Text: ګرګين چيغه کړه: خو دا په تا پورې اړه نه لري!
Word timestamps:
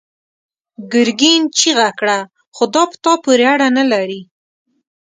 ګرګين 0.91 1.41
چيغه 1.57 1.89
کړه: 1.99 2.19
خو 2.55 2.63
دا 2.73 2.83
په 2.89 2.97
تا 3.03 3.13
پورې 3.23 3.45
اړه 3.53 3.67
نه 3.77 3.83
لري! 3.91 4.21